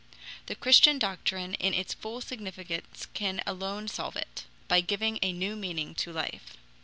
The 0.47 0.55
Christian 0.55 0.97
doctrine 0.97 1.53
in 1.53 1.75
its 1.75 1.93
full 1.93 2.21
significance 2.21 3.05
can 3.13 3.39
alone 3.45 3.87
solve 3.87 4.15
it, 4.15 4.45
by 4.67 4.81
giving 4.81 5.19
a 5.21 5.31
new 5.31 5.55
meaning 5.55 5.93
to 5.93 6.11
life. 6.11 6.57